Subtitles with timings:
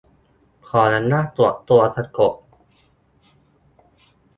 [0.67, 2.33] ขออนุญาตตรวจตัวสะกด